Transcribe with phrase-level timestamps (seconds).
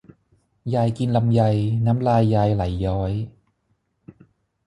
[0.73, 1.41] ยายกินลำไย
[1.85, 3.13] น้ำลายยายไหลย้อย